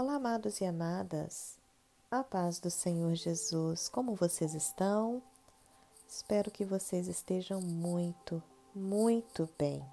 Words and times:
Olá, 0.00 0.14
amados 0.14 0.60
e 0.60 0.64
amadas. 0.64 1.58
A 2.08 2.22
paz 2.22 2.60
do 2.60 2.70
Senhor 2.70 3.16
Jesus. 3.16 3.88
Como 3.88 4.14
vocês 4.14 4.54
estão? 4.54 5.20
Espero 6.08 6.52
que 6.52 6.64
vocês 6.64 7.08
estejam 7.08 7.60
muito, 7.60 8.40
muito 8.72 9.48
bem. 9.58 9.84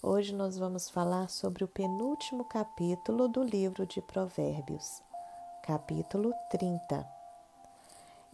Hoje 0.00 0.32
nós 0.32 0.56
vamos 0.56 0.88
falar 0.88 1.28
sobre 1.30 1.64
o 1.64 1.68
penúltimo 1.68 2.44
capítulo 2.44 3.26
do 3.26 3.42
livro 3.42 3.84
de 3.86 4.00
Provérbios, 4.00 5.02
capítulo 5.64 6.32
30. 6.52 7.04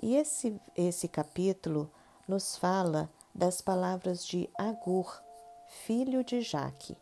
E 0.03 0.17
esse, 0.17 0.61
esse 0.77 1.09
capítulo 1.09 1.91
nos 2.29 2.59
fala 2.59 3.09
das 3.35 3.63
palavras 3.63 4.23
de 4.23 4.51
Agur, 4.59 5.19
filho 5.67 6.23
de 6.23 6.43
Jaque 6.43 6.95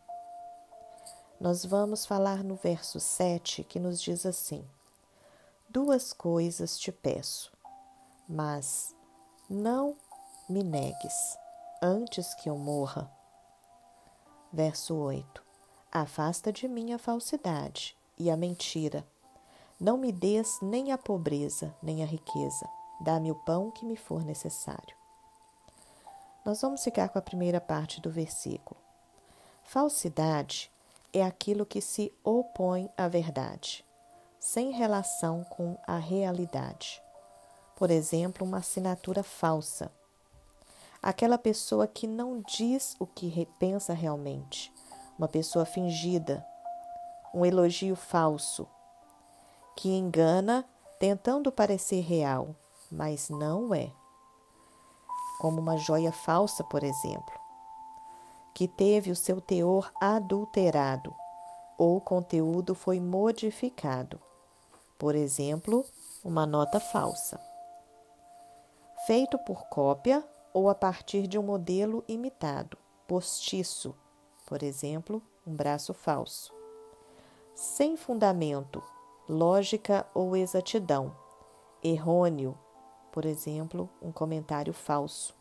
nós 1.39 1.63
vamos 1.63 2.03
falar 2.03 2.43
no 2.43 2.55
verso 2.55 2.99
7 2.99 3.63
que 3.63 3.79
nos 3.79 4.01
diz 4.01 4.25
assim: 4.25 4.67
Duas 5.69 6.11
coisas 6.11 6.79
te 6.79 6.91
peço, 6.91 7.51
mas 8.27 8.95
não 9.47 9.95
me 10.49 10.63
negues 10.63 11.37
antes 11.81 12.33
que 12.35 12.49
eu 12.49 12.57
morra. 12.57 13.11
Verso 14.51 14.95
8: 14.95 15.43
Afasta 15.91 16.51
de 16.51 16.67
mim 16.67 16.91
a 16.91 16.97
falsidade 16.97 17.95
e 18.17 18.31
a 18.31 18.37
mentira. 18.37 19.05
Não 19.79 19.95
me 19.95 20.11
des 20.11 20.57
nem 20.59 20.91
a 20.91 20.97
pobreza, 20.97 21.75
nem 21.83 22.01
a 22.01 22.07
riqueza. 22.07 22.67
Dá-me 22.99 23.31
o 23.31 23.35
pão 23.35 23.69
que 23.69 23.85
me 23.85 23.95
for 23.95 24.25
necessário. 24.25 24.97
Nós 26.43 26.59
vamos 26.61 26.83
ficar 26.83 27.09
com 27.09 27.19
a 27.19 27.21
primeira 27.21 27.61
parte 27.61 28.01
do 28.01 28.09
versículo. 28.09 28.79
Falsidade 29.63 30.71
é 31.17 31.25
aquilo 31.25 31.65
que 31.65 31.81
se 31.81 32.13
opõe 32.23 32.89
à 32.97 33.07
verdade, 33.07 33.85
sem 34.39 34.71
relação 34.71 35.43
com 35.43 35.77
a 35.85 35.97
realidade. 35.97 37.01
Por 37.75 37.91
exemplo, 37.91 38.45
uma 38.45 38.57
assinatura 38.57 39.23
falsa. 39.23 39.91
Aquela 41.01 41.37
pessoa 41.37 41.87
que 41.87 42.07
não 42.07 42.41
diz 42.41 42.95
o 42.99 43.05
que 43.05 43.47
pensa 43.59 43.93
realmente, 43.93 44.73
uma 45.17 45.27
pessoa 45.27 45.65
fingida, 45.65 46.45
um 47.33 47.45
elogio 47.45 47.95
falso, 47.95 48.67
que 49.75 49.89
engana 49.89 50.65
tentando 50.99 51.51
parecer 51.51 52.01
real, 52.01 52.55
mas 52.91 53.29
não 53.29 53.73
é. 53.73 53.91
Como 55.39 55.61
uma 55.61 55.77
joia 55.77 56.11
falsa, 56.11 56.63
por 56.63 56.83
exemplo 56.83 57.36
que 58.57 58.67
teve 58.67 59.11
o 59.11 59.15
seu 59.15 59.39
teor 59.39 59.91
adulterado 60.01 61.13
ou 61.77 61.97
o 61.97 62.01
conteúdo 62.01 62.73
foi 62.73 62.99
modificado. 62.99 64.19
Por 64.97 65.13
exemplo, 65.13 65.85
uma 66.23 66.43
nota 66.43 66.79
falsa. 66.79 67.39
Feito 69.05 69.37
por 69.37 69.65
cópia 69.69 70.27
ou 70.51 70.69
a 70.69 70.73
partir 70.73 71.27
de 71.27 71.37
um 71.37 71.43
modelo 71.43 72.03
imitado, 72.07 72.75
postiço, 73.07 73.93
por 74.47 74.63
exemplo, 74.63 75.21
um 75.45 75.53
braço 75.53 75.93
falso. 75.93 76.51
Sem 77.53 77.95
fundamento, 77.95 78.81
lógica 79.29 80.03
ou 80.15 80.35
exatidão, 80.35 81.15
errôneo, 81.83 82.57
por 83.11 83.23
exemplo, 83.23 83.87
um 84.01 84.11
comentário 84.11 84.73
falso. 84.73 85.35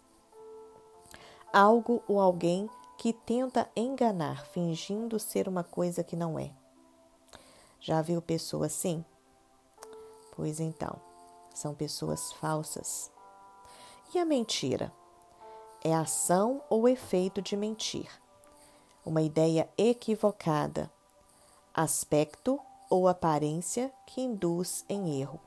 Algo 1.51 2.03
ou 2.07 2.21
alguém 2.21 2.69
que 2.99 3.13
tenta 3.13 3.71
enganar, 3.77 4.47
fingindo 4.47 5.19
ser 5.19 5.49
uma 5.49 5.63
coisa 5.63 6.03
que 6.03 6.17
não 6.17 6.39
é. 6.39 6.51
Já 7.81 8.01
viu 8.03 8.23
pessoa 8.23 8.67
assim? 8.67 9.05
Pois 10.35 10.61
então, 10.61 11.01
são 11.55 11.75
pessoas 11.75 12.33
falsas. 12.33 13.11
E 14.15 14.19
a 14.19 14.25
mentira? 14.25 14.93
É 15.83 15.95
ação 15.95 16.63
ou 16.69 16.89
efeito 16.89 17.41
de 17.41 17.57
mentir. 17.57 18.11
Uma 19.05 19.23
ideia 19.23 19.69
equivocada, 19.79 20.91
aspecto 21.73 22.61
ou 22.91 23.09
aparência 23.09 23.93
que 24.07 24.21
induz 24.21 24.85
em 24.89 25.21
erro. 25.21 25.41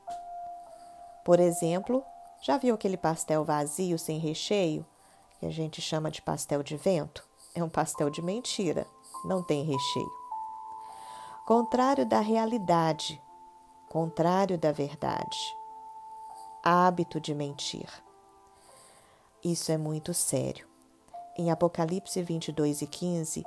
Por 1.25 1.39
exemplo, 1.39 2.03
já 2.41 2.57
viu 2.57 2.73
aquele 2.73 2.97
pastel 2.97 3.43
vazio 3.43 3.99
sem 3.99 4.17
recheio, 4.17 4.85
que 5.39 5.45
a 5.45 5.51
gente 5.51 5.81
chama 5.81 6.09
de 6.09 6.21
pastel 6.21 6.63
de 6.63 6.75
vento? 6.75 7.28
É 7.55 7.63
um 7.63 7.69
pastel 7.69 8.09
de 8.09 8.21
mentira, 8.21 8.87
não 9.25 9.43
tem 9.43 9.63
recheio. 9.63 10.11
Contrário 11.45 12.05
da 12.05 12.19
realidade, 12.19 13.21
contrário 13.89 14.57
da 14.57 14.71
verdade. 14.71 15.37
Hábito 16.63 17.19
de 17.19 17.33
mentir. 17.33 17.89
Isso 19.43 19.71
é 19.71 19.77
muito 19.77 20.13
sério. 20.13 20.67
Em 21.35 21.49
Apocalipse 21.49 22.21
22 22.21 22.81
e 22.81 22.87
15, 22.87 23.43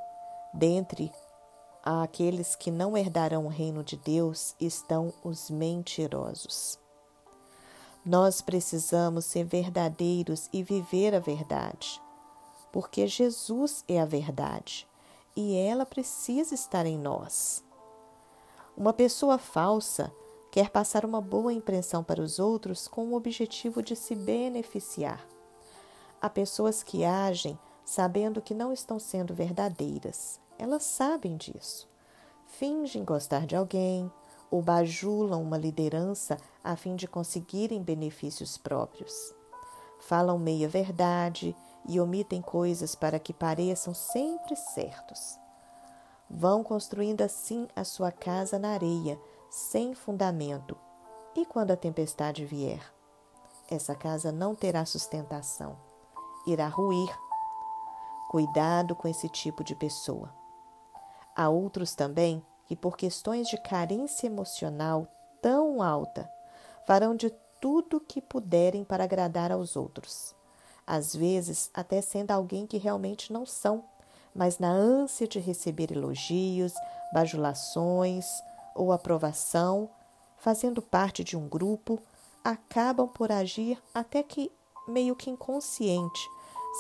dentre 0.53 1.13
aqueles 1.85 2.57
que 2.57 2.71
não 2.71 2.97
herdarão 2.97 3.47
o 3.47 3.49
reino 3.49 3.85
de 3.85 3.97
Deus 3.97 4.57
estão 4.59 5.13
os 5.23 5.51
mentirosos. 5.51 6.79
Nós 8.05 8.41
precisamos 8.41 9.27
ser 9.27 9.45
verdadeiros 9.45 10.49
e 10.53 10.63
viver 10.63 11.15
a 11.15 11.21
verdade 11.21 12.02
porque 12.73 13.07
Jesus 13.07 13.85
é 13.87 14.01
a 14.01 14.07
verdade 14.07 14.89
e 15.37 15.57
ela 15.57 15.87
precisa 15.87 16.55
estar 16.55 16.87
em 16.87 16.99
nós. 16.99 17.63
Uma 18.77 18.93
pessoa 18.93 19.39
falsa 19.39 20.13
quer 20.51 20.71
passar 20.71 21.05
uma 21.05 21.21
boa 21.21 21.53
impressão 21.53 22.03
para 22.03 22.21
os 22.21 22.39
outros 22.39 22.89
com 22.89 23.09
o 23.09 23.15
objetivo 23.15 23.83
de 23.83 23.95
se 23.95 24.15
beneficiar. 24.15 25.25
Há 26.21 26.29
pessoas 26.29 26.83
que 26.83 27.05
agem 27.05 27.59
sabendo 27.85 28.41
que 28.41 28.55
não 28.55 28.73
estão 28.73 28.99
sendo 28.99 29.35
verdadeiras. 29.35 30.41
Elas 30.59 30.85
sabem 30.85 31.37
disso. 31.37 31.89
Fingem 32.47 33.05
gostar 33.05 33.47
de 33.47 33.57
alguém 33.57 34.11
ou 34.51 34.63
bajulam 34.63 35.43
uma 35.43 35.57
liderança 35.57 36.37
a 36.63 36.77
fim 36.77 36.95
de 36.95 37.09
conseguirem 37.09 37.83
benefícios 37.83 38.57
próprios. 38.57 39.35
Falam 40.01 40.39
meia 40.39 40.69
verdade 40.69 41.57
e 41.87 42.01
omitem 42.01 42.41
coisas 42.41 42.95
para 42.95 43.19
que 43.19 43.33
pareçam 43.33 43.93
sempre 43.95 44.55
certos. 44.57 45.39
Vão 46.31 46.63
construindo 46.63 47.23
assim 47.23 47.69
a 47.75 47.85
sua 47.85 48.11
casa 48.11 48.59
na 48.59 48.71
areia, 48.71 49.21
sem 49.51 49.95
fundamento. 49.95 50.77
E 51.35 51.45
quando 51.45 51.73
a 51.73 51.77
tempestade 51.77 52.45
vier? 52.45 52.81
Essa 53.71 53.95
casa 53.95 54.31
não 54.31 54.55
terá 54.55 54.85
sustentação, 54.85 55.77
irá 56.47 56.69
ruir. 56.69 57.11
Cuidado 58.31 58.95
com 58.95 59.09
esse 59.09 59.29
tipo 59.29 59.63
de 59.63 59.75
pessoa. 59.75 60.33
Há 61.37 61.49
outros 61.49 61.95
também 61.95 62.45
que, 62.67 62.77
por 62.77 62.97
questões 62.97 63.49
de 63.49 63.61
carência 63.63 64.27
emocional 64.27 65.07
tão 65.43 65.83
alta, 65.83 66.31
farão 66.87 67.15
de 67.15 67.31
tudo 67.61 68.01
que 68.01 68.21
puderem 68.21 68.85
para 68.85 69.05
agradar 69.05 69.53
aos 69.53 69.77
outros 69.77 70.35
às 70.87 71.15
vezes 71.15 71.71
até 71.73 72.01
sendo 72.01 72.31
alguém 72.31 72.67
que 72.67 72.77
realmente 72.77 73.33
não 73.33 73.47
são, 73.47 73.85
mas 74.35 74.59
na 74.59 74.71
ânsia 74.71 75.27
de 75.29 75.39
receber 75.39 75.93
elogios, 75.93 76.75
bajulações 77.13 78.27
ou 78.75 78.93
aprovação, 78.93 79.91
fazendo 80.37 80.81
parte 80.81 81.23
de 81.23 81.37
um 81.37 81.49
grupo, 81.49 82.01
acabam 82.43 83.07
por 83.07 83.31
agir 83.31 83.81
até 83.95 84.23
que 84.23 84.51
meio 84.89 85.15
que 85.15 85.31
inconsciente, 85.31 86.29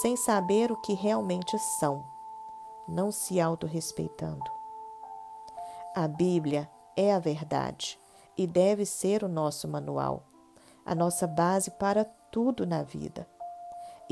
sem 0.00 0.16
saber 0.16 0.72
o 0.72 0.76
que 0.80 0.94
realmente 0.94 1.56
são, 1.78 2.04
não 2.88 3.12
se 3.12 3.40
autorrespeitando. 3.40 4.50
A 5.94 6.08
Bíblia 6.08 6.68
é 6.96 7.12
a 7.14 7.18
verdade 7.18 7.98
e 8.36 8.46
deve 8.46 8.86
ser 8.86 9.22
o 9.22 9.28
nosso 9.28 9.68
manual, 9.68 10.24
a 10.84 10.94
nossa 10.94 11.26
base 11.26 11.70
para 11.70 12.04
tudo 12.04 12.66
na 12.66 12.82
vida 12.82 13.28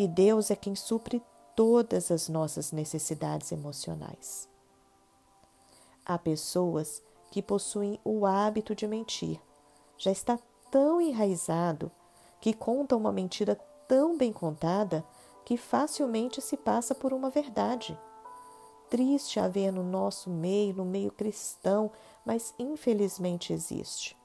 e 0.00 0.08
Deus 0.08 0.50
é 0.50 0.56
quem 0.56 0.74
supre 0.74 1.22
todas 1.54 2.10
as 2.10 2.26
nossas 2.26 2.72
necessidades 2.72 3.52
emocionais. 3.52 4.48
Há 6.06 6.16
pessoas 6.16 7.02
que 7.30 7.42
possuem 7.42 8.00
o 8.02 8.24
hábito 8.24 8.74
de 8.74 8.86
mentir. 8.86 9.38
Já 9.98 10.10
está 10.10 10.38
tão 10.70 11.02
enraizado 11.02 11.92
que 12.40 12.54
conta 12.54 12.96
uma 12.96 13.12
mentira 13.12 13.56
tão 13.86 14.16
bem 14.16 14.32
contada 14.32 15.04
que 15.44 15.58
facilmente 15.58 16.40
se 16.40 16.56
passa 16.56 16.94
por 16.94 17.12
uma 17.12 17.28
verdade. 17.28 17.94
Triste 18.88 19.38
haver 19.38 19.70
no 19.70 19.84
nosso 19.84 20.30
meio, 20.30 20.72
no 20.72 20.84
meio 20.86 21.12
cristão, 21.12 21.92
mas 22.24 22.54
infelizmente 22.58 23.52
existe. 23.52 24.16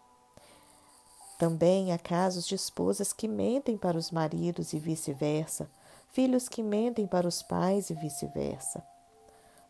Também 1.38 1.92
há 1.92 1.98
casos 1.98 2.48
de 2.48 2.56
esposas 2.56 3.12
que 3.12 3.28
mentem 3.28 3.78
para 3.78 3.98
os 3.98 4.10
maridos 4.10 4.72
e 4.72 4.80
vice-versa, 4.80 5.70
filhos 6.12 6.48
que 6.48 6.64
mentem 6.64 7.06
para 7.06 7.28
os 7.28 7.44
pais 7.44 7.90
e 7.90 7.94
vice-versa. 7.94 8.82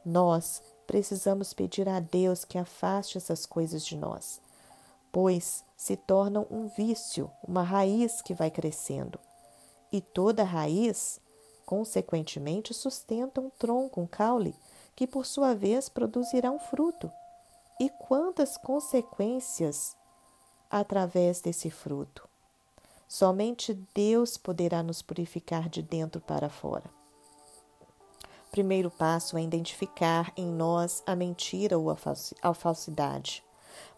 Nós 0.06 0.62
precisamos 0.86 1.54
pedir 1.54 1.90
a 1.90 2.00
Deus 2.00 2.46
que 2.46 2.60
afaste 2.60 3.18
essas 3.18 3.48
coisas 3.48 3.84
de 3.84 3.98
nós, 3.98 4.40
pois 5.12 5.64
se 5.76 5.96
tornam 5.96 6.46
um 6.52 6.68
vício, 6.68 7.32
uma 7.44 7.64
raiz 7.64 8.22
que 8.22 8.36
vai 8.36 8.52
crescendo. 8.52 9.20
E 9.92 10.02
toda 10.02 10.44
raiz, 10.44 11.20
consequentemente, 11.66 12.74
sustenta 12.76 13.42
um 13.42 13.50
tronco, 13.50 14.00
um 14.00 14.06
caule, 14.06 14.54
que 14.96 15.08
por 15.08 15.26
sua 15.26 15.56
vez 15.56 15.90
produzirá 15.90 16.52
um 16.52 16.60
fruto. 16.60 17.12
E 17.80 17.90
quantas 17.90 18.56
consequências 18.56 19.96
através 20.70 21.42
desse 21.42 21.70
fruto? 21.70 22.28
Somente 23.08 23.74
Deus 23.94 24.38
poderá 24.38 24.82
nos 24.82 25.02
purificar 25.02 25.70
de 25.70 25.82
dentro 25.82 26.20
para 26.20 26.50
fora. 26.50 26.90
O 28.48 28.52
primeiro 28.52 28.90
passo 28.90 29.38
é 29.38 29.42
identificar 29.42 30.32
em 30.36 30.48
nós 30.48 31.04
a 31.06 31.16
mentira 31.16 31.78
ou 31.78 31.90
a 31.90 32.54
falsidade. 32.54 33.44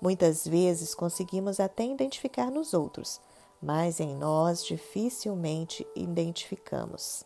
Muitas 0.01 0.47
vezes 0.47 0.95
conseguimos 0.95 1.59
até 1.59 1.85
identificar 1.85 2.51
nos 2.51 2.73
outros, 2.73 3.21
mas 3.61 3.99
em 3.99 4.15
nós 4.15 4.65
dificilmente 4.65 5.85
identificamos. 5.95 7.23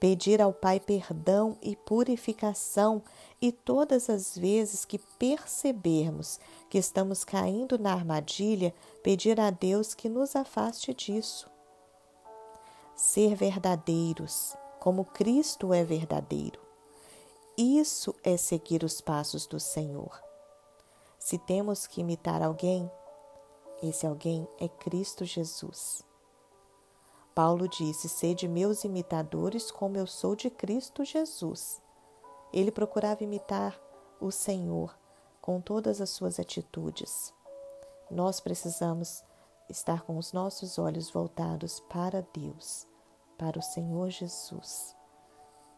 Pedir 0.00 0.40
ao 0.40 0.52
Pai 0.52 0.78
perdão 0.78 1.56
e 1.60 1.74
purificação, 1.74 3.02
e 3.40 3.50
todas 3.50 4.08
as 4.08 4.36
vezes 4.38 4.84
que 4.84 4.98
percebermos 4.98 6.38
que 6.70 6.78
estamos 6.78 7.24
caindo 7.24 7.78
na 7.78 7.92
armadilha, 7.92 8.72
pedir 9.02 9.40
a 9.40 9.50
Deus 9.50 9.94
que 9.94 10.08
nos 10.08 10.36
afaste 10.36 10.94
disso. 10.94 11.50
Ser 12.94 13.34
verdadeiros, 13.34 14.56
como 14.78 15.04
Cristo 15.04 15.72
é 15.72 15.84
verdadeiro. 15.84 16.60
Isso 17.56 18.14
é 18.22 18.36
seguir 18.36 18.84
os 18.84 19.00
passos 19.00 19.46
do 19.46 19.58
Senhor. 19.58 20.22
Se 21.18 21.36
temos 21.38 21.88
que 21.88 22.00
imitar 22.00 22.40
alguém, 22.40 22.88
esse 23.82 24.06
alguém 24.06 24.46
é 24.60 24.68
Cristo 24.68 25.24
Jesus. 25.24 26.07
Paulo 27.38 27.68
disse: 27.68 28.08
Sede 28.08 28.48
meus 28.48 28.82
imitadores, 28.82 29.70
como 29.70 29.96
eu 29.96 30.08
sou 30.08 30.34
de 30.34 30.50
Cristo 30.50 31.04
Jesus. 31.04 31.80
Ele 32.52 32.72
procurava 32.72 33.22
imitar 33.22 33.80
o 34.20 34.32
Senhor 34.32 34.98
com 35.40 35.60
todas 35.60 36.00
as 36.00 36.10
suas 36.10 36.40
atitudes. 36.40 37.32
Nós 38.10 38.40
precisamos 38.40 39.22
estar 39.68 40.02
com 40.02 40.18
os 40.18 40.32
nossos 40.32 40.80
olhos 40.80 41.12
voltados 41.12 41.78
para 41.88 42.26
Deus, 42.34 42.88
para 43.38 43.56
o 43.56 43.62
Senhor 43.62 44.10
Jesus, 44.10 44.96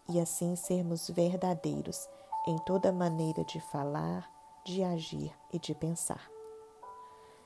e 0.08 0.18
assim 0.18 0.56
sermos 0.56 1.10
verdadeiros 1.10 2.08
em 2.46 2.56
toda 2.60 2.90
maneira 2.90 3.44
de 3.44 3.60
falar, 3.70 4.32
de 4.64 4.82
agir 4.82 5.30
e 5.52 5.58
de 5.58 5.74
pensar. 5.74 6.26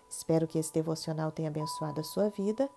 Espero 0.09 0.47
que 0.47 0.57
esse 0.57 0.73
devocional 0.73 1.33
tenha 1.33 1.49
abençoado 1.49 2.01
a 2.01 2.05
sua 2.05 2.29
vida 2.29 2.71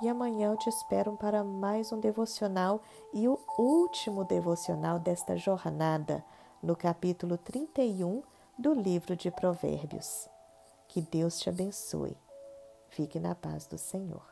e 0.00 0.08
amanhã 0.08 0.52
eu 0.52 0.56
te 0.56 0.68
espero 0.68 1.16
para 1.16 1.44
mais 1.44 1.92
um 1.92 2.00
devocional 2.00 2.80
e 3.12 3.28
o 3.28 3.38
último 3.58 4.24
devocional 4.24 4.98
desta 4.98 5.36
jornada, 5.36 6.24
no 6.62 6.74
capítulo 6.74 7.36
31 7.36 8.22
do 8.58 8.72
livro 8.74 9.16
de 9.16 9.30
Provérbios. 9.30 10.28
Que 10.88 11.00
Deus 11.00 11.38
te 11.38 11.48
abençoe. 11.48 12.16
Fique 12.88 13.18
na 13.18 13.34
paz 13.34 13.66
do 13.66 13.78
Senhor. 13.78 14.31